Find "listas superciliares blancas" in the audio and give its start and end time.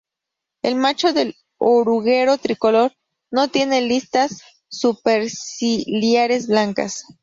3.83-7.05